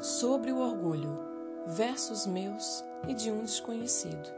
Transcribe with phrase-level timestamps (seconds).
[0.00, 1.18] Sobre o orgulho,
[1.66, 4.32] versos meus e de um desconhecido.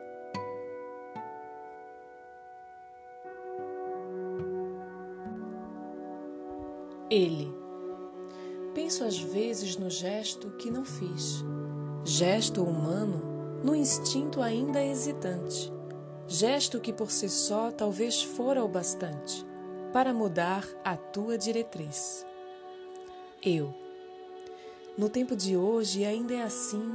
[7.11, 7.53] Ele.
[8.75, 11.45] Penso às vezes no gesto que não fiz,
[12.05, 15.71] gesto humano no instinto ainda hesitante,
[16.27, 19.45] gesto que por si só talvez fora o bastante
[19.93, 22.25] para mudar a tua diretriz.
[23.43, 23.90] Eu.
[25.01, 26.95] No tempo de hoje ainda é assim,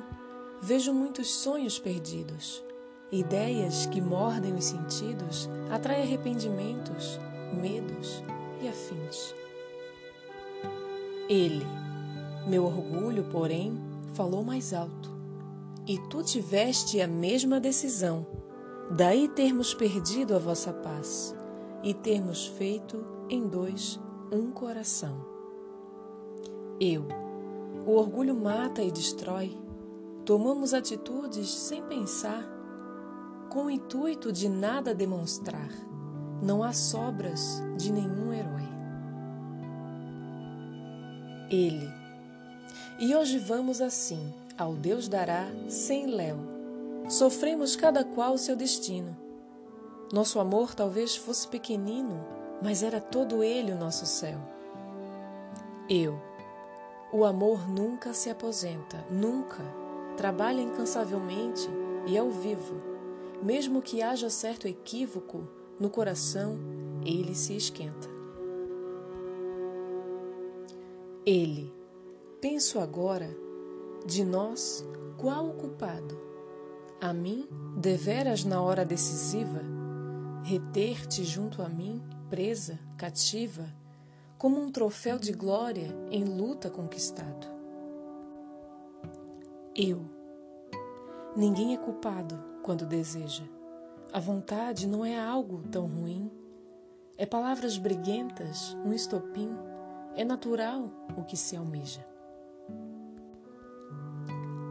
[0.61, 2.63] vejo muitos sonhos perdidos.
[3.11, 7.19] Ideias que mordem os sentidos atraem arrependimentos,
[7.59, 8.23] medos
[8.61, 9.33] e afins.
[11.27, 11.65] Ele,
[12.45, 13.75] meu orgulho, porém,
[14.13, 15.09] falou mais alto.
[15.87, 18.27] E tu tiveste a mesma decisão,
[18.91, 21.35] daí termos perdido a vossa paz
[21.81, 23.99] e termos feito em dois
[24.31, 25.25] um coração.
[26.79, 27.24] Eu,
[27.85, 29.57] o orgulho mata e destrói,
[30.25, 32.43] tomamos atitudes sem pensar,
[33.49, 35.69] com o intuito de nada demonstrar,
[36.41, 38.75] não há sobras de nenhum herói
[41.49, 41.91] ele.
[42.99, 46.37] E hoje vamos assim, ao Deus dará, sem léu.
[47.09, 49.15] Sofremos cada qual o seu destino.
[50.11, 52.25] Nosso amor talvez fosse pequenino,
[52.61, 54.39] mas era todo ele o nosso céu.
[55.89, 56.19] Eu.
[57.15, 59.63] O amor nunca se aposenta, nunca.
[60.17, 61.65] Trabalha incansavelmente
[62.05, 62.75] e ao vivo.
[63.41, 65.47] Mesmo que haja certo equívoco
[65.79, 66.59] no coração,
[67.05, 68.09] ele se esquenta.
[71.25, 71.73] Ele.
[72.41, 73.29] Penso agora,
[74.05, 74.85] de nós,
[75.17, 76.19] qual o culpado?
[76.99, 79.61] A mim, deveras na hora decisiva,
[80.43, 83.73] reter-te junto a mim, presa, cativa,
[84.45, 87.47] como um troféu de glória em luta conquistado.
[89.75, 90.05] Eu.
[91.35, 93.43] Ninguém é culpado quando deseja.
[94.13, 96.29] A vontade não é algo tão ruim.
[97.17, 99.49] É palavras briguentas, um estopim
[100.15, 102.05] é natural o que se almeja.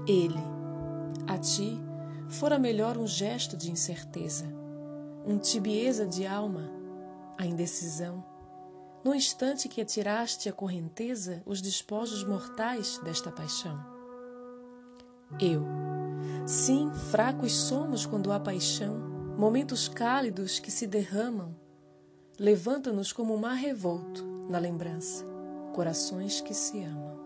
[0.06, 0.38] Ele,
[1.26, 1.80] a ti,
[2.28, 4.46] fora melhor um gesto de incerteza,
[5.26, 6.70] um tibieza de alma,
[7.36, 8.24] a indecisão,
[9.04, 13.78] no instante que atiraste a correnteza os despojos mortais desta paixão.
[15.38, 15.62] Eu,
[16.46, 18.96] sim, fracos somos quando há paixão,
[19.36, 21.54] momentos cálidos que se derramam,
[22.38, 25.24] levanta-nos como um mar revolto na lembrança
[25.74, 27.18] corações que se amam.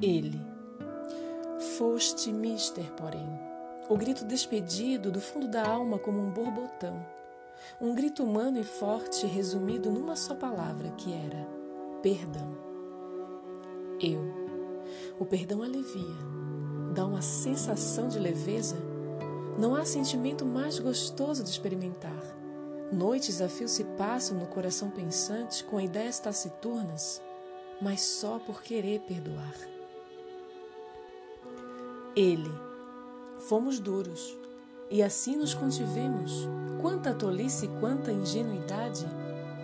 [0.00, 0.38] Ele.
[1.78, 3.26] Foste mister, porém,
[3.88, 7.04] o grito despedido do fundo da alma como um borbotão,
[7.80, 11.46] um grito humano e forte resumido numa só palavra que era
[12.02, 12.56] perdão.
[14.00, 14.20] Eu.
[15.18, 16.16] O perdão alivia,
[16.94, 18.76] dá uma sensação de leveza.
[19.58, 22.40] Não há sentimento mais gostoso de experimentar
[22.92, 27.22] Noites a fio se passam no coração pensante com ideias taciturnas,
[27.80, 29.54] mas só por querer perdoar.
[32.16, 32.50] Ele,
[33.48, 34.36] fomos duros,
[34.90, 36.48] e assim nos contivemos.
[36.80, 39.06] Quanta tolice e quanta ingenuidade!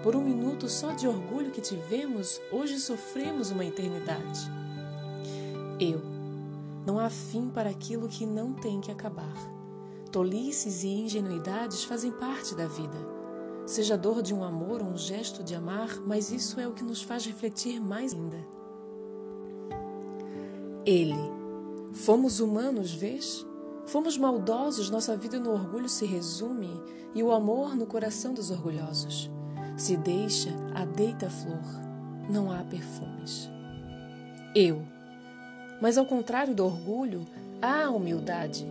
[0.02, 4.40] Por um minuto só de orgulho que tivemos, hoje sofremos uma eternidade.
[5.80, 6.00] Eu,
[6.86, 9.34] não há fim para aquilo que não tem que acabar.
[10.12, 13.16] Tolices e ingenuidades fazem parte da vida
[13.66, 16.72] seja a dor de um amor ou um gesto de amar, mas isso é o
[16.72, 18.38] que nos faz refletir mais ainda.
[20.84, 21.36] Ele.
[21.92, 23.45] Fomos humanos, vês?
[23.86, 26.82] Fomos maldosos, nossa vida no orgulho se resume
[27.14, 29.30] e o amor no coração dos orgulhosos.
[29.76, 31.62] Se deixa a deita flor,
[32.28, 33.48] não há perfumes.
[34.54, 34.82] Eu.
[35.80, 37.26] Mas ao contrário do orgulho,
[37.60, 38.66] há humildade.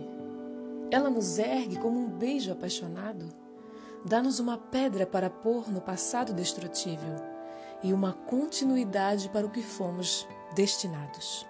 [0.90, 3.46] Ela nos ergue como um beijo apaixonado
[4.06, 7.16] Dá-nos uma pedra para pôr no passado destrutível
[7.82, 10.24] e uma continuidade para o que fomos
[10.54, 11.44] destinados.